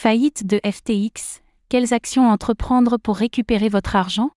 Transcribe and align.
Faillite 0.00 0.46
de 0.46 0.60
FTX, 0.64 1.42
quelles 1.68 1.92
actions 1.92 2.30
entreprendre 2.30 2.98
pour 2.98 3.16
récupérer 3.16 3.68
votre 3.68 3.96
argent? 3.96 4.30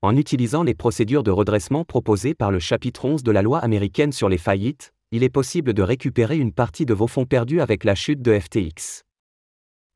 En 0.00 0.16
utilisant 0.16 0.62
les 0.62 0.72
procédures 0.72 1.22
de 1.22 1.30
redressement 1.30 1.84
proposées 1.84 2.32
par 2.32 2.50
le 2.50 2.58
chapitre 2.58 3.04
11 3.04 3.22
de 3.22 3.30
la 3.30 3.42
loi 3.42 3.58
américaine 3.58 4.12
sur 4.12 4.30
les 4.30 4.38
faillites, 4.38 4.94
il 5.10 5.24
est 5.24 5.28
possible 5.28 5.74
de 5.74 5.82
récupérer 5.82 6.38
une 6.38 6.54
partie 6.54 6.86
de 6.86 6.94
vos 6.94 7.06
fonds 7.06 7.26
perdus 7.26 7.60
avec 7.60 7.84
la 7.84 7.94
chute 7.94 8.22
de 8.22 8.38
FTX. 8.40 9.02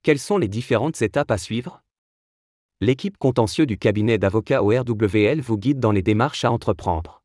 Quelles 0.02 0.18
sont 0.18 0.36
les 0.36 0.46
différentes 0.46 1.00
étapes 1.00 1.30
à 1.30 1.38
suivre? 1.38 1.82
L'équipe 2.82 3.16
contentieux 3.16 3.64
du 3.64 3.78
cabinet 3.78 4.18
d'avocats 4.18 4.62
ORWL 4.62 5.40
vous 5.40 5.56
guide 5.56 5.80
dans 5.80 5.92
les 5.92 6.02
démarches 6.02 6.44
à 6.44 6.52
entreprendre. 6.52 7.22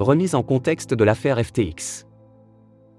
Remise 0.00 0.34
en 0.34 0.42
contexte 0.42 0.92
de 0.92 1.04
l'affaire 1.04 1.38
FTX. 1.38 2.04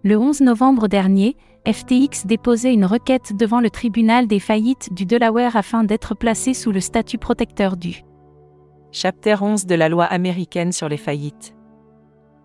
Le 0.06 0.18
11 0.18 0.40
novembre 0.40 0.88
dernier, 0.88 1.36
FTX 1.68 2.26
déposait 2.26 2.74
une 2.74 2.86
requête 2.86 3.36
devant 3.36 3.60
le 3.60 3.70
tribunal 3.70 4.28
des 4.28 4.40
faillites 4.40 4.94
du 4.94 5.06
Delaware 5.06 5.58
afin 5.58 5.84
d'être 5.84 6.16
placé 6.16 6.54
sous 6.54 6.72
le 6.72 6.80
statut 6.80 7.18
protecteur 7.18 7.76
du 7.76 8.06
Chapter 8.94 9.36
11 9.42 9.66
de 9.66 9.76
la 9.76 9.90
loi 9.90 10.06
américaine 10.06 10.72
sur 10.72 10.88
les 10.88 10.96
faillites. 10.96 11.54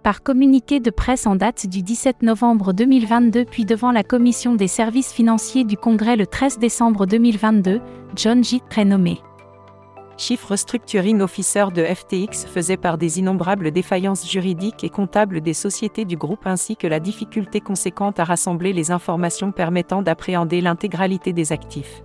Par 0.02 0.24
communiqué 0.24 0.80
de 0.80 0.90
presse 0.90 1.28
en 1.28 1.36
date 1.36 1.68
du 1.68 1.84
17 1.84 2.22
novembre 2.22 2.72
2022 2.72 3.44
puis 3.44 3.64
devant 3.64 3.92
la 3.92 4.02
Commission 4.02 4.56
des 4.56 4.66
services 4.66 5.12
financiers 5.12 5.62
du 5.62 5.76
Congrès 5.76 6.16
le 6.16 6.26
13 6.26 6.58
décembre 6.58 7.06
2022, 7.06 7.80
John 8.16 8.42
J. 8.42 8.60
prénommé 8.68 9.20
Chief 10.20 10.44
Restructuring 10.44 11.22
Officer 11.22 11.64
de 11.74 11.82
FTX 11.82 12.44
faisait 12.46 12.76
par 12.76 12.98
des 12.98 13.18
innombrables 13.18 13.70
défaillances 13.70 14.30
juridiques 14.30 14.84
et 14.84 14.90
comptables 14.90 15.40
des 15.40 15.54
sociétés 15.54 16.04
du 16.04 16.18
groupe 16.18 16.46
ainsi 16.46 16.76
que 16.76 16.86
la 16.86 17.00
difficulté 17.00 17.62
conséquente 17.62 18.20
à 18.20 18.24
rassembler 18.24 18.74
les 18.74 18.90
informations 18.90 19.50
permettant 19.50 20.02
d'appréhender 20.02 20.60
l'intégralité 20.60 21.32
des 21.32 21.52
actifs. 21.52 22.02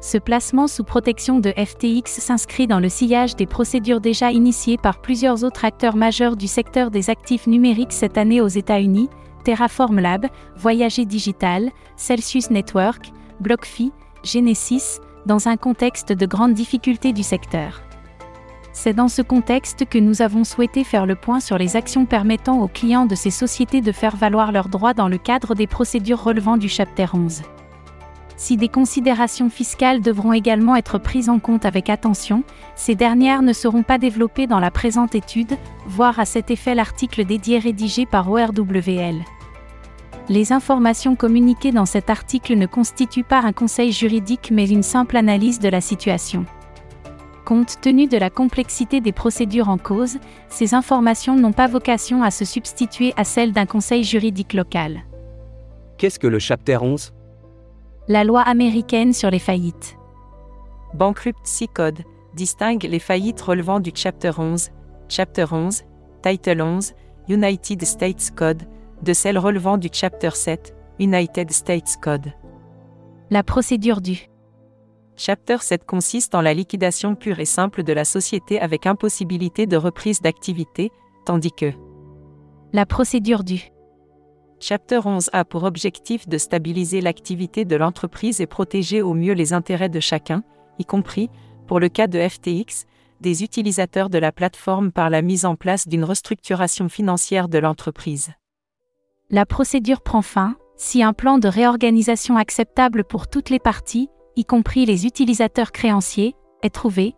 Ce 0.00 0.16
placement 0.16 0.68
sous 0.68 0.84
protection 0.84 1.38
de 1.38 1.50
FTX 1.50 2.06
s'inscrit 2.06 2.66
dans 2.66 2.80
le 2.80 2.88
sillage 2.88 3.36
des 3.36 3.46
procédures 3.46 4.00
déjà 4.00 4.30
initiées 4.32 4.78
par 4.78 5.02
plusieurs 5.02 5.44
autres 5.44 5.66
acteurs 5.66 5.96
majeurs 5.96 6.34
du 6.34 6.46
secteur 6.46 6.90
des 6.90 7.10
actifs 7.10 7.46
numériques 7.46 7.92
cette 7.92 8.16
année 8.16 8.40
aux 8.40 8.48
États-Unis, 8.48 9.10
Terraform 9.44 10.00
Lab, 10.00 10.28
Voyager 10.56 11.04
Digital, 11.04 11.72
Celsius 11.96 12.48
Network, 12.48 13.10
BlockFi, 13.40 13.92
Genesis, 14.24 15.00
dans 15.26 15.48
un 15.48 15.56
contexte 15.56 16.12
de 16.12 16.26
grandes 16.26 16.54
difficultés 16.54 17.12
du 17.12 17.22
secteur. 17.22 17.82
C'est 18.72 18.92
dans 18.92 19.08
ce 19.08 19.22
contexte 19.22 19.86
que 19.86 19.98
nous 19.98 20.22
avons 20.22 20.44
souhaité 20.44 20.84
faire 20.84 21.04
le 21.04 21.16
point 21.16 21.40
sur 21.40 21.58
les 21.58 21.74
actions 21.74 22.06
permettant 22.06 22.60
aux 22.60 22.68
clients 22.68 23.06
de 23.06 23.16
ces 23.16 23.30
sociétés 23.30 23.80
de 23.80 23.90
faire 23.90 24.14
valoir 24.14 24.52
leurs 24.52 24.68
droits 24.68 24.94
dans 24.94 25.08
le 25.08 25.18
cadre 25.18 25.54
des 25.54 25.66
procédures 25.66 26.22
relevant 26.22 26.56
du 26.56 26.68
chapitre 26.68 27.16
11. 27.16 27.42
Si 28.36 28.56
des 28.56 28.68
considérations 28.68 29.50
fiscales 29.50 30.00
devront 30.00 30.32
également 30.32 30.76
être 30.76 30.98
prises 30.98 31.28
en 31.28 31.40
compte 31.40 31.64
avec 31.64 31.90
attention, 31.90 32.44
ces 32.76 32.94
dernières 32.94 33.42
ne 33.42 33.52
seront 33.52 33.82
pas 33.82 33.98
développées 33.98 34.46
dans 34.46 34.60
la 34.60 34.70
présente 34.70 35.16
étude, 35.16 35.56
voir 35.88 36.20
à 36.20 36.24
cet 36.24 36.52
effet 36.52 36.76
l'article 36.76 37.24
dédié 37.24 37.58
rédigé 37.58 38.06
par 38.06 38.30
ORWL. 38.30 39.24
Les 40.28 40.52
informations 40.52 41.16
communiquées 41.16 41.72
dans 41.72 41.86
cet 41.86 42.10
article 42.10 42.56
ne 42.56 42.66
constituent 42.66 43.24
pas 43.24 43.40
un 43.40 43.52
conseil 43.52 43.92
juridique 43.92 44.50
mais 44.52 44.68
une 44.68 44.82
simple 44.82 45.16
analyse 45.16 45.58
de 45.58 45.68
la 45.68 45.80
situation. 45.80 46.44
Compte 47.44 47.80
tenu 47.80 48.06
de 48.06 48.18
la 48.18 48.28
complexité 48.28 49.00
des 49.00 49.12
procédures 49.12 49.70
en 49.70 49.78
cause, 49.78 50.18
ces 50.48 50.74
informations 50.74 51.34
n'ont 51.34 51.52
pas 51.52 51.66
vocation 51.66 52.22
à 52.22 52.30
se 52.30 52.44
substituer 52.44 53.14
à 53.16 53.24
celles 53.24 53.52
d'un 53.52 53.64
conseil 53.64 54.04
juridique 54.04 54.52
local. 54.52 55.00
Qu'est-ce 55.96 56.18
que 56.18 56.26
le 56.26 56.38
chapitre 56.38 56.82
11 56.82 57.12
la 58.08 58.24
loi 58.24 58.40
américaine 58.40 59.12
sur 59.12 59.30
les 59.30 59.38
faillites. 59.38 59.98
Bankruptcy 60.94 61.68
Code 61.68 62.00
distingue 62.34 62.84
les 62.84 62.98
faillites 62.98 63.40
relevant 63.40 63.80
du 63.80 63.92
Chapter 63.94 64.32
11, 64.38 64.70
Chapter 65.10 65.44
11, 65.52 65.82
Title 66.22 66.62
11, 66.62 66.94
United 67.28 67.84
States 67.84 68.30
Code, 68.34 68.62
de 69.02 69.12
celles 69.12 69.38
relevant 69.38 69.78
du 69.78 69.88
Chapter 69.92 70.30
7, 70.34 70.74
United 70.98 71.50
States 71.50 71.96
Code. 72.00 72.32
La 73.30 73.42
procédure 73.42 74.00
du 74.00 74.28
Chapter 75.16 75.56
7 75.60 75.84
consiste 75.84 76.34
en 76.34 76.40
la 76.40 76.54
liquidation 76.54 77.14
pure 77.14 77.40
et 77.40 77.44
simple 77.44 77.82
de 77.82 77.92
la 77.92 78.04
société 78.04 78.60
avec 78.60 78.86
impossibilité 78.86 79.66
de 79.66 79.76
reprise 79.76 80.20
d'activité, 80.20 80.90
tandis 81.24 81.52
que 81.52 81.72
la 82.72 82.86
procédure 82.86 83.44
du 83.44 83.70
Chapter 84.60 85.00
11 85.04 85.30
a 85.32 85.44
pour 85.44 85.64
objectif 85.64 86.28
de 86.28 86.36
stabiliser 86.36 87.00
l'activité 87.00 87.64
de 87.64 87.76
l'entreprise 87.76 88.40
et 88.40 88.46
protéger 88.46 89.02
au 89.02 89.14
mieux 89.14 89.32
les 89.32 89.52
intérêts 89.52 89.88
de 89.88 90.00
chacun, 90.00 90.42
y 90.78 90.84
compris, 90.84 91.30
pour 91.66 91.80
le 91.80 91.88
cas 91.88 92.08
de 92.08 92.18
FTX, 92.18 92.86
des 93.20 93.42
utilisateurs 93.42 94.10
de 94.10 94.18
la 94.18 94.32
plateforme 94.32 94.92
par 94.92 95.10
la 95.10 95.22
mise 95.22 95.44
en 95.44 95.56
place 95.56 95.86
d'une 95.86 96.04
restructuration 96.04 96.88
financière 96.88 97.48
de 97.48 97.58
l'entreprise. 97.58 98.30
La 99.30 99.44
procédure 99.44 100.00
prend 100.00 100.22
fin 100.22 100.56
si 100.76 101.02
un 101.02 101.12
plan 101.12 101.38
de 101.38 101.48
réorganisation 101.48 102.36
acceptable 102.36 103.04
pour 103.04 103.28
toutes 103.28 103.50
les 103.50 103.58
parties, 103.58 104.08
y 104.36 104.44
compris 104.44 104.86
les 104.86 105.04
utilisateurs 105.04 105.72
créanciers, 105.72 106.34
est 106.62 106.74
trouvé, 106.74 107.14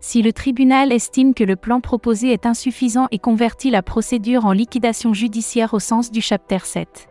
si 0.00 0.22
le 0.22 0.32
tribunal 0.32 0.92
estime 0.92 1.34
que 1.34 1.44
le 1.44 1.56
plan 1.56 1.80
proposé 1.80 2.30
est 2.32 2.46
insuffisant 2.46 3.08
et 3.10 3.18
convertit 3.18 3.70
la 3.70 3.82
procédure 3.82 4.44
en 4.44 4.52
liquidation 4.52 5.14
judiciaire 5.14 5.72
au 5.74 5.78
sens 5.78 6.10
du 6.10 6.20
chapitre 6.20 6.66
7. 6.66 7.08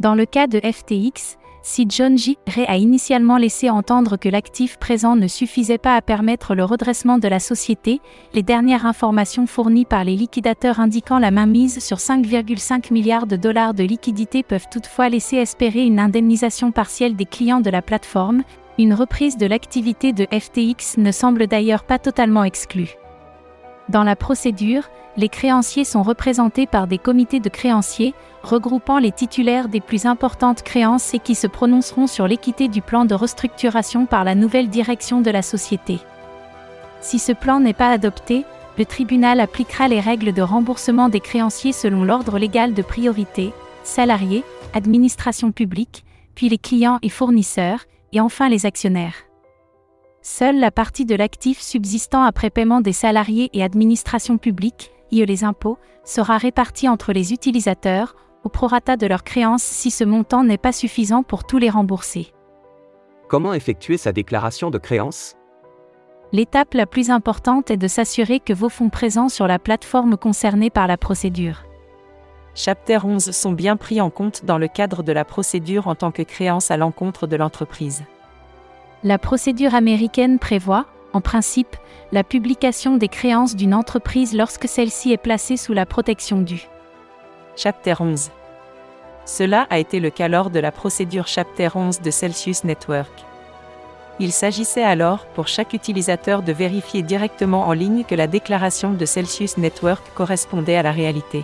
Dans 0.00 0.14
le 0.14 0.24
cas 0.24 0.46
de 0.46 0.58
FTX, 0.58 1.36
si 1.62 1.86
John 1.88 2.18
J. 2.18 2.38
Ray 2.46 2.66
a 2.66 2.76
initialement 2.76 3.36
laissé 3.36 3.70
entendre 3.70 4.16
que 4.16 4.28
l'actif 4.28 4.78
présent 4.78 5.16
ne 5.16 5.28
suffisait 5.28 5.78
pas 5.78 5.96
à 5.96 6.02
permettre 6.02 6.54
le 6.54 6.64
redressement 6.64 7.18
de 7.18 7.28
la 7.28 7.38
société, 7.38 8.00
les 8.34 8.42
dernières 8.42 8.86
informations 8.86 9.46
fournies 9.46 9.84
par 9.84 10.04
les 10.04 10.16
liquidateurs 10.16 10.80
indiquant 10.80 11.18
la 11.18 11.30
mainmise 11.30 11.78
sur 11.82 11.98
5,5 11.98 12.92
milliards 12.92 13.26
de 13.26 13.36
dollars 13.36 13.74
de 13.74 13.84
liquidités 13.84 14.42
peuvent 14.42 14.68
toutefois 14.70 15.08
laisser 15.08 15.36
espérer 15.36 15.84
une 15.84 16.00
indemnisation 16.00 16.72
partielle 16.72 17.16
des 17.16 17.26
clients 17.26 17.60
de 17.60 17.70
la 17.70 17.82
plateforme, 17.82 18.42
une 18.78 18.94
reprise 18.94 19.36
de 19.36 19.46
l'activité 19.46 20.12
de 20.12 20.26
FTX 20.26 20.98
ne 20.98 21.12
semble 21.12 21.46
d'ailleurs 21.46 21.84
pas 21.84 21.98
totalement 21.98 22.44
exclue. 22.44 22.96
Dans 23.92 24.04
la 24.04 24.16
procédure, 24.16 24.84
les 25.18 25.28
créanciers 25.28 25.84
sont 25.84 26.02
représentés 26.02 26.66
par 26.66 26.86
des 26.86 26.96
comités 26.96 27.40
de 27.40 27.50
créanciers, 27.50 28.14
regroupant 28.42 28.98
les 28.98 29.12
titulaires 29.12 29.68
des 29.68 29.82
plus 29.82 30.06
importantes 30.06 30.62
créances 30.62 31.12
et 31.12 31.18
qui 31.18 31.34
se 31.34 31.46
prononceront 31.46 32.06
sur 32.06 32.26
l'équité 32.26 32.68
du 32.68 32.80
plan 32.80 33.04
de 33.04 33.14
restructuration 33.14 34.06
par 34.06 34.24
la 34.24 34.34
nouvelle 34.34 34.70
direction 34.70 35.20
de 35.20 35.30
la 35.30 35.42
société. 35.42 35.98
Si 37.02 37.18
ce 37.18 37.32
plan 37.32 37.60
n'est 37.60 37.74
pas 37.74 37.90
adopté, 37.90 38.46
le 38.78 38.86
tribunal 38.86 39.40
appliquera 39.40 39.88
les 39.88 40.00
règles 40.00 40.32
de 40.32 40.40
remboursement 40.40 41.10
des 41.10 41.20
créanciers 41.20 41.74
selon 41.74 42.02
l'ordre 42.02 42.38
légal 42.38 42.72
de 42.72 42.80
priorité, 42.80 43.52
salariés, 43.84 44.42
administration 44.72 45.52
publique, 45.52 46.02
puis 46.34 46.48
les 46.48 46.56
clients 46.56 46.98
et 47.02 47.10
fournisseurs, 47.10 47.84
et 48.14 48.20
enfin 48.20 48.48
les 48.48 48.64
actionnaires. 48.64 49.16
Seule 50.24 50.60
la 50.60 50.70
partie 50.70 51.04
de 51.04 51.16
l'actif 51.16 51.60
subsistant 51.60 52.22
après 52.22 52.48
paiement 52.48 52.80
des 52.80 52.92
salariés 52.92 53.50
et 53.54 53.64
administrations 53.64 54.38
publiques, 54.38 54.92
i.e. 55.10 55.26
les 55.26 55.42
impôts, 55.42 55.78
sera 56.04 56.38
répartie 56.38 56.88
entre 56.88 57.12
les 57.12 57.32
utilisateurs, 57.32 58.14
au 58.44 58.48
prorata 58.48 58.96
de 58.96 59.08
leurs 59.08 59.24
créances 59.24 59.64
si 59.64 59.90
ce 59.90 60.04
montant 60.04 60.44
n'est 60.44 60.58
pas 60.58 60.70
suffisant 60.70 61.24
pour 61.24 61.42
tous 61.42 61.58
les 61.58 61.70
rembourser. 61.70 62.32
Comment 63.28 63.52
effectuer 63.52 63.96
sa 63.96 64.12
déclaration 64.12 64.70
de 64.70 64.78
créance 64.78 65.34
L'étape 66.30 66.74
la 66.74 66.86
plus 66.86 67.10
importante 67.10 67.72
est 67.72 67.76
de 67.76 67.88
s'assurer 67.88 68.38
que 68.38 68.52
vos 68.52 68.68
fonds 68.68 68.90
présents 68.90 69.28
sur 69.28 69.48
la 69.48 69.58
plateforme 69.58 70.16
concernée 70.16 70.70
par 70.70 70.86
la 70.86 70.96
procédure. 70.96 71.64
Chapter 72.54 72.98
11 73.02 73.32
sont 73.32 73.52
bien 73.52 73.76
pris 73.76 74.00
en 74.00 74.10
compte 74.10 74.44
dans 74.44 74.58
le 74.58 74.68
cadre 74.68 75.02
de 75.02 75.12
la 75.12 75.24
procédure 75.24 75.88
en 75.88 75.96
tant 75.96 76.12
que 76.12 76.22
créance 76.22 76.70
à 76.70 76.76
l'encontre 76.76 77.26
de 77.26 77.34
l'entreprise. 77.34 78.04
La 79.04 79.18
procédure 79.18 79.74
américaine 79.74 80.38
prévoit, 80.38 80.86
en 81.12 81.20
principe, 81.20 81.76
la 82.12 82.22
publication 82.22 82.96
des 82.96 83.08
créances 83.08 83.56
d'une 83.56 83.74
entreprise 83.74 84.32
lorsque 84.32 84.68
celle-ci 84.68 85.10
est 85.12 85.16
placée 85.16 85.56
sous 85.56 85.72
la 85.72 85.86
protection 85.86 86.40
du 86.40 86.68
Chapter 87.56 87.94
11. 87.98 88.30
Cela 89.24 89.66
a 89.70 89.80
été 89.80 89.98
le 89.98 90.10
cas 90.10 90.28
lors 90.28 90.50
de 90.50 90.60
la 90.60 90.70
procédure 90.70 91.26
Chapter 91.26 91.70
11 91.74 92.00
de 92.00 92.12
Celsius 92.12 92.62
Network. 92.62 93.10
Il 94.20 94.30
s'agissait 94.30 94.84
alors 94.84 95.26
pour 95.34 95.48
chaque 95.48 95.72
utilisateur 95.72 96.42
de 96.42 96.52
vérifier 96.52 97.02
directement 97.02 97.66
en 97.66 97.72
ligne 97.72 98.04
que 98.04 98.14
la 98.14 98.28
déclaration 98.28 98.92
de 98.92 99.04
Celsius 99.04 99.58
Network 99.58 100.04
correspondait 100.14 100.76
à 100.76 100.82
la 100.84 100.92
réalité. 100.92 101.42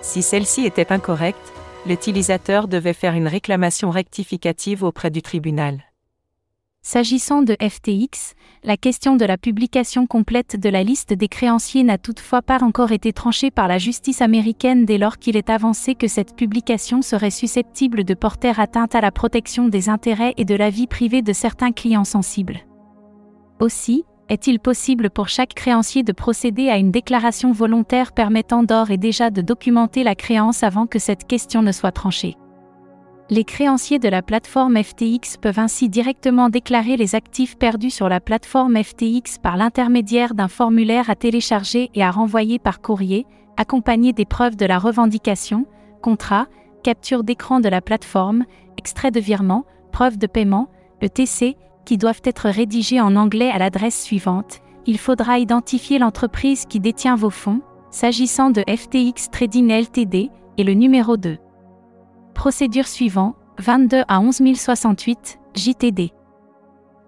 Si 0.00 0.22
celle-ci 0.22 0.64
était 0.64 0.90
incorrecte, 0.90 1.52
l'utilisateur 1.84 2.66
devait 2.66 2.94
faire 2.94 3.12
une 3.12 3.28
réclamation 3.28 3.90
rectificative 3.90 4.84
auprès 4.84 5.10
du 5.10 5.20
tribunal. 5.20 5.85
S'agissant 6.88 7.42
de 7.42 7.56
FTX, 7.60 8.34
la 8.62 8.76
question 8.76 9.16
de 9.16 9.24
la 9.24 9.36
publication 9.36 10.06
complète 10.06 10.54
de 10.54 10.68
la 10.68 10.84
liste 10.84 11.12
des 11.12 11.26
créanciers 11.26 11.82
n'a 11.82 11.98
toutefois 11.98 12.42
pas 12.42 12.62
encore 12.62 12.92
été 12.92 13.12
tranchée 13.12 13.50
par 13.50 13.66
la 13.66 13.76
justice 13.76 14.22
américaine 14.22 14.84
dès 14.84 14.96
lors 14.96 15.18
qu'il 15.18 15.36
est 15.36 15.50
avancé 15.50 15.96
que 15.96 16.06
cette 16.06 16.36
publication 16.36 17.02
serait 17.02 17.32
susceptible 17.32 18.04
de 18.04 18.14
porter 18.14 18.60
atteinte 18.60 18.94
à 18.94 19.00
la 19.00 19.10
protection 19.10 19.66
des 19.66 19.88
intérêts 19.88 20.34
et 20.36 20.44
de 20.44 20.54
la 20.54 20.70
vie 20.70 20.86
privée 20.86 21.22
de 21.22 21.32
certains 21.32 21.72
clients 21.72 22.04
sensibles. 22.04 22.60
Aussi, 23.58 24.04
est-il 24.28 24.60
possible 24.60 25.10
pour 25.10 25.28
chaque 25.28 25.54
créancier 25.54 26.04
de 26.04 26.12
procéder 26.12 26.68
à 26.68 26.76
une 26.76 26.92
déclaration 26.92 27.50
volontaire 27.50 28.12
permettant 28.12 28.62
d'or 28.62 28.92
et 28.92 28.96
déjà 28.96 29.30
de 29.30 29.40
documenter 29.40 30.04
la 30.04 30.14
créance 30.14 30.62
avant 30.62 30.86
que 30.86 31.00
cette 31.00 31.26
question 31.26 31.62
ne 31.62 31.72
soit 31.72 31.90
tranchée 31.90 32.36
les 33.28 33.44
créanciers 33.44 33.98
de 33.98 34.08
la 34.08 34.22
plateforme 34.22 34.80
FTX 34.80 35.36
peuvent 35.40 35.58
ainsi 35.58 35.88
directement 35.88 36.48
déclarer 36.48 36.96
les 36.96 37.16
actifs 37.16 37.58
perdus 37.58 37.90
sur 37.90 38.08
la 38.08 38.20
plateforme 38.20 38.82
FTX 38.82 39.38
par 39.42 39.56
l'intermédiaire 39.56 40.34
d'un 40.34 40.48
formulaire 40.48 41.10
à 41.10 41.16
télécharger 41.16 41.90
et 41.94 42.04
à 42.04 42.12
renvoyer 42.12 42.60
par 42.60 42.80
courrier, 42.80 43.26
accompagné 43.56 44.12
des 44.12 44.26
preuves 44.26 44.56
de 44.56 44.66
la 44.66 44.78
revendication, 44.78 45.66
contrat, 46.02 46.46
capture 46.84 47.24
d'écran 47.24 47.58
de 47.58 47.68
la 47.68 47.80
plateforme, 47.80 48.44
extrait 48.78 49.10
de 49.10 49.18
virement, 49.18 49.64
preuve 49.90 50.18
de 50.18 50.28
paiement, 50.28 50.68
ETC, 51.00 51.56
qui 51.84 51.98
doivent 51.98 52.22
être 52.24 52.48
rédigés 52.48 53.00
en 53.00 53.16
anglais 53.16 53.50
à 53.50 53.58
l'adresse 53.58 54.00
suivante. 54.00 54.60
Il 54.86 54.98
faudra 54.98 55.40
identifier 55.40 55.98
l'entreprise 55.98 56.64
qui 56.64 56.78
détient 56.78 57.16
vos 57.16 57.30
fonds, 57.30 57.60
s'agissant 57.90 58.50
de 58.50 58.62
FTX 58.68 59.30
Trading 59.32 59.68
Ltd, 59.72 60.30
et 60.58 60.64
le 60.64 60.74
numéro 60.74 61.16
2. 61.16 61.38
Procédure 62.36 62.86
suivant, 62.86 63.34
22 63.60 64.02
à 64.06 64.20
11068, 64.20 65.38
JTD. 65.54 66.12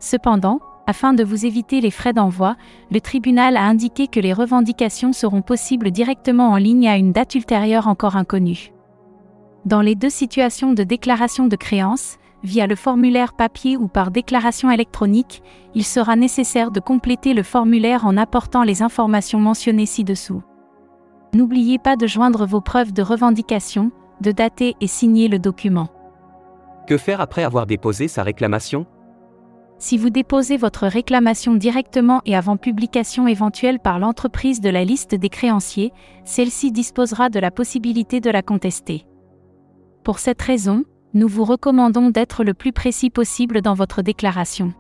Cependant, 0.01 0.59
afin 0.87 1.13
de 1.13 1.23
vous 1.23 1.45
éviter 1.45 1.83
les 1.83 1.91
frais 1.91 2.15
d'envoi, 2.15 2.57
le 2.91 2.99
tribunal 2.99 3.59
a 3.59 3.65
indiqué 3.65 4.07
que 4.09 4.21
les 4.21 4.33
revendications 4.33 5.13
seront 5.13 5.43
possibles 5.43 5.91
directement 5.91 6.49
en 6.49 6.57
ligne 6.57 6.89
à 6.89 6.97
une 6.97 7.13
date 7.13 7.35
ultérieure 7.35 7.89
encore 7.89 8.17
inconnue. 8.17 8.73
Dans 9.67 9.83
les 9.83 9.95
deux 9.95 10.09
situations 10.09 10.73
de 10.73 10.83
déclaration 10.83 11.47
de 11.47 11.57
créance, 11.57 12.17
via 12.43 12.67
le 12.67 12.75
formulaire 12.75 13.35
papier 13.35 13.77
ou 13.77 13.87
par 13.87 14.11
déclaration 14.11 14.71
électronique, 14.71 15.43
il 15.75 15.85
sera 15.85 16.17
nécessaire 16.17 16.71
de 16.71 16.81
compléter 16.81 17.35
le 17.35 17.43
formulaire 17.43 18.07
en 18.07 18.17
apportant 18.17 18.63
les 18.63 18.83
informations 18.83 19.41
mentionnées 19.41 19.87
ci-dessous. 19.87 20.43
N'oubliez 21.35 21.79
pas 21.79 21.97
de 21.97 22.07
joindre 22.07 22.47
vos 22.47 22.63
preuves 22.63 22.95
de 22.95 23.03
revendication, 23.03 23.93
de 24.21 24.33
dater 24.33 24.75
et 24.81 24.87
signer 24.87 25.29
le 25.29 25.39
document. 25.39 25.89
Que 26.87 26.97
faire 26.97 27.21
après 27.21 27.45
avoir 27.45 27.67
déposé 27.67 28.09
sa 28.09 28.23
réclamation? 28.23 28.87
Si 29.81 29.97
vous 29.97 30.11
déposez 30.11 30.57
votre 30.57 30.87
réclamation 30.89 31.55
directement 31.55 32.21
et 32.27 32.35
avant 32.35 32.57
publication 32.57 33.29
éventuelle 33.29 33.79
par 33.79 33.99
l'entreprise 34.01 34.61
de 34.61 34.71
la 34.71 34.85
liste 34.85 35.15
des 35.15 35.29
créanciers, 35.29 35.93
celle-ci 36.25 36.73
disposera 36.73 37.29
de 37.29 37.39
la 37.39 37.53
possibilité 37.53 38.21
de 38.21 38.31
la 38.31 38.43
contester. 38.43 39.05
Pour 40.03 40.19
cette 40.19 40.43
raison, 40.43 40.85
nous 41.15 41.29
vous 41.29 41.45
recommandons 41.45 42.11
d'être 42.11 42.43
le 42.43 42.55
plus 42.55 42.73
précis 42.73 43.11
possible 43.11 43.63
dans 43.63 43.75
votre 43.75 44.03
déclaration. 44.03 44.73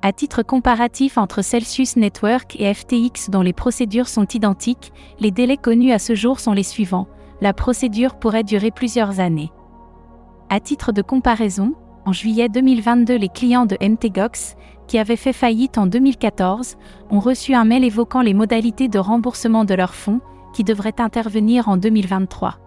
À 0.00 0.12
titre 0.12 0.42
comparatif 0.42 1.18
entre 1.18 1.42
Celsius 1.42 1.96
Network 1.96 2.56
et 2.58 2.72
FTX 2.72 3.30
dont 3.30 3.42
les 3.42 3.52
procédures 3.52 4.08
sont 4.08 4.28
identiques, 4.28 4.92
les 5.18 5.32
délais 5.32 5.56
connus 5.56 5.92
à 5.92 5.98
ce 5.98 6.14
jour 6.14 6.38
sont 6.40 6.52
les 6.52 6.62
suivants 6.62 7.08
la 7.40 7.52
procédure 7.52 8.16
pourrait 8.16 8.44
durer 8.44 8.70
plusieurs 8.70 9.20
années. 9.20 9.52
À 10.48 10.60
titre 10.60 10.92
de 10.92 11.02
comparaison, 11.02 11.74
en 12.04 12.12
juillet 12.12 12.48
2022, 12.48 13.16
les 13.16 13.28
clients 13.28 13.66
de 13.66 13.76
MTGOX, 13.80 14.56
qui 14.86 14.98
avaient 14.98 15.16
fait 15.16 15.34
faillite 15.34 15.76
en 15.76 15.86
2014, 15.86 16.76
ont 17.10 17.20
reçu 17.20 17.54
un 17.54 17.64
mail 17.64 17.84
évoquant 17.84 18.22
les 18.22 18.34
modalités 18.34 18.88
de 18.88 18.98
remboursement 18.98 19.64
de 19.64 19.74
leurs 19.74 19.94
fonds, 19.94 20.20
qui 20.54 20.64
devraient 20.64 21.00
intervenir 21.00 21.68
en 21.68 21.76
2023. 21.76 22.58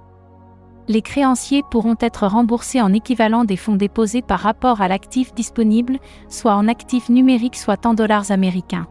Les 0.88 1.01
créanciers 1.01 1.63
pourront 1.71 1.95
être 2.00 2.27
remboursés 2.27 2.81
en 2.81 2.94
équivalent 2.94 3.44
des 3.44 3.57
fonds 3.57 3.75
déposés 3.75 4.21
par 4.21 4.39
rapport 4.39 4.81
à 4.81 4.88
l'actif 4.88 5.33
disponible, 5.33 5.97
soit 6.27 6.56
en 6.56 6.67
actifs 6.67 7.09
numériques, 7.09 7.56
soit 7.56 7.85
en 7.85 7.94
dollars 7.94 8.31
américains. 8.31 8.88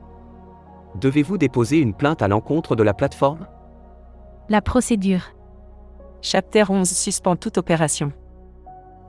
Devez-vous 1.00 1.38
déposer 1.38 1.79
une 1.79 1.94
plainte 1.94 2.23
à 2.23 2.29
l'encontre 2.29 2.75
de 2.75 2.83
la 2.83 2.94
plateforme? 2.94 3.47
La 4.49 4.61
procédure. 4.61 5.23
Chapter 6.23 6.65
11 6.69 6.87
suspend 6.87 7.37
toute 7.37 7.57
opération. 7.57 8.13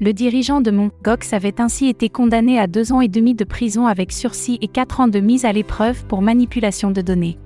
Le 0.00 0.12
dirigeant 0.12 0.60
de 0.60 0.72
Gox 1.02 1.32
avait 1.32 1.60
ainsi 1.60 1.86
été 1.88 2.08
condamné 2.08 2.58
à 2.58 2.66
deux 2.66 2.92
ans 2.92 3.00
et 3.00 3.08
demi 3.08 3.34
de 3.34 3.44
prison 3.44 3.86
avec 3.86 4.12
sursis 4.12 4.58
et 4.60 4.68
quatre 4.68 5.00
ans 5.00 5.08
de 5.08 5.20
mise 5.20 5.44
à 5.44 5.52
l'épreuve 5.52 6.04
pour 6.06 6.22
manipulation 6.22 6.90
de 6.90 7.00
données. 7.00 7.38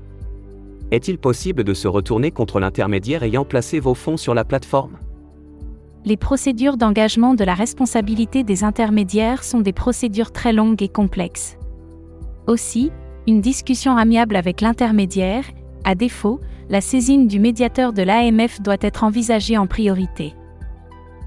Est-il 0.91 1.19
possible 1.19 1.65
de 1.65 1.75
se 1.75 1.89
retourner 1.89 2.31
contre 2.31 2.61
l'intermédiaire 2.61 3.23
ayant 3.23 3.45
placé 3.45 3.81
vos 3.81 3.95
fonds 3.95 4.17
sur 4.17 4.35
la 4.35 4.45
plateforme? 4.45 4.99
Les 6.09 6.17
procédures 6.17 6.79
d'engagement 6.79 7.35
de 7.35 7.45
la 7.45 7.53
responsabilité 7.53 8.43
des 8.43 8.65
intermédiaires 8.65 9.45
sont 9.45 9.61
des 9.61 9.75
procédures 9.75 10.33
très 10.33 10.55
longues 10.55 10.83
et 10.83 10.89
complexes. 10.89 11.59
Aussi, 12.47 12.91
une 13.27 13.43
discussion 13.43 13.95
amiable 13.95 14.37
avec 14.37 14.63
l'intermédiaire, 14.63 15.45
à 15.85 15.95
défaut, 15.95 16.41
la 16.71 16.81
saisine 16.81 17.29
du 17.29 17.39
médiateur 17.39 17.93
de 17.93 18.01
l'AMF 18.01 18.63
doit 18.63 18.79
être 18.81 19.05
envisagée 19.05 19.59
en 19.59 19.67
priorité. 19.67 20.33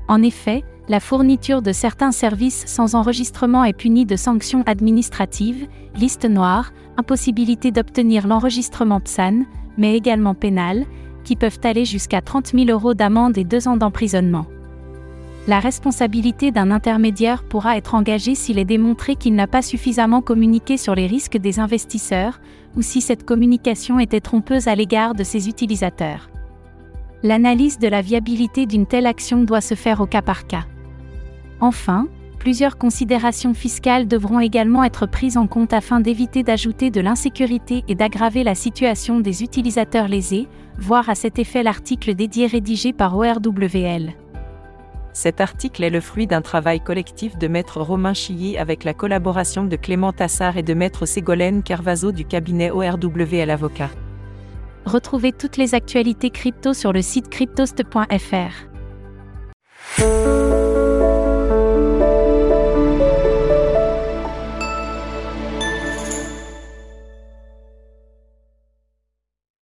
En 0.07 0.23
effet, 0.23 0.63
la 0.89 0.99
fourniture 0.99 1.61
de 1.61 1.73
certains 1.73 2.11
services 2.11 2.63
sans 2.65 2.95
enregistrement 2.95 3.63
est 3.63 3.77
punie 3.77 4.07
de 4.07 4.15
sanctions 4.15 4.63
administratives, 4.65 5.67
liste 5.93 6.25
noire, 6.25 6.73
impossibilité 6.97 7.69
d'obtenir 7.69 8.25
l'enregistrement 8.25 8.99
PSAN, 8.99 9.43
mais 9.77 9.95
également 9.95 10.33
pénales, 10.33 10.85
qui 11.23 11.35
peuvent 11.35 11.59
aller 11.65 11.85
jusqu'à 11.85 12.21
30 12.21 12.47
000 12.47 12.65
euros 12.71 12.95
d'amende 12.95 13.37
et 13.37 13.43
deux 13.43 13.67
ans 13.67 13.77
d'emprisonnement. 13.77 14.47
La 15.47 15.59
responsabilité 15.59 16.51
d'un 16.51 16.69
intermédiaire 16.69 17.43
pourra 17.43 17.75
être 17.75 17.95
engagée 17.95 18.35
s'il 18.35 18.59
est 18.59 18.65
démontré 18.65 19.15
qu'il 19.15 19.33
n'a 19.33 19.47
pas 19.47 19.63
suffisamment 19.63 20.21
communiqué 20.21 20.77
sur 20.77 20.93
les 20.93 21.07
risques 21.07 21.37
des 21.37 21.59
investisseurs, 21.59 22.39
ou 22.77 22.83
si 22.83 23.01
cette 23.01 23.25
communication 23.25 23.99
était 23.99 24.19
trompeuse 24.19 24.67
à 24.67 24.75
l'égard 24.75 25.15
de 25.15 25.23
ses 25.23 25.49
utilisateurs. 25.49 26.29
L'analyse 27.23 27.79
de 27.79 27.87
la 27.87 28.01
viabilité 28.01 28.67
d'une 28.67 28.85
telle 28.85 29.07
action 29.07 29.43
doit 29.43 29.61
se 29.61 29.73
faire 29.73 29.99
au 30.01 30.05
cas 30.05 30.21
par 30.21 30.45
cas. 30.45 30.65
Enfin, 31.59 32.07
plusieurs 32.37 32.77
considérations 32.77 33.55
fiscales 33.55 34.07
devront 34.07 34.39
également 34.39 34.83
être 34.83 35.07
prises 35.07 35.37
en 35.37 35.47
compte 35.47 35.73
afin 35.73 36.01
d'éviter 36.01 36.43
d'ajouter 36.43 36.91
de 36.91 37.01
l'insécurité 37.01 37.83
et 37.87 37.95
d'aggraver 37.95 38.43
la 38.43 38.55
situation 38.55 39.19
des 39.19 39.41
utilisateurs 39.41 40.07
lésés, 40.07 40.47
voir 40.77 41.09
à 41.09 41.15
cet 41.15 41.39
effet 41.39 41.63
l'article 41.63 42.13
dédié 42.13 42.45
rédigé 42.45 42.93
par 42.93 43.17
ORWL. 43.17 44.13
Cet 45.13 45.41
article 45.41 45.83
est 45.83 45.89
le 45.89 45.99
fruit 45.99 46.25
d'un 46.25 46.41
travail 46.41 46.79
collectif 46.79 47.37
de 47.37 47.47
Maître 47.47 47.81
Romain 47.81 48.13
Chilly 48.13 48.57
avec 48.57 48.83
la 48.85 48.93
collaboration 48.93 49.65
de 49.65 49.75
Clément 49.75 50.13
Tassard 50.13 50.57
et 50.57 50.63
de 50.63 50.73
Maître 50.73 51.05
Ségolène 51.05 51.63
Carvazo 51.63 52.11
du 52.11 52.23
cabinet 52.23 52.71
ORWL 52.71 53.49
Avocat. 53.49 53.89
Retrouvez 54.85 55.31
toutes 55.33 55.57
les 55.57 55.75
actualités 55.75 56.29
crypto 56.29 56.73
sur 56.73 56.93
le 56.93 57.01
site 57.01 57.29
cryptost.fr. 57.29 58.71